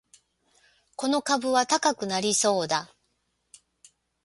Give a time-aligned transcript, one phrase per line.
[0.95, 2.91] この株は高くなりそうだ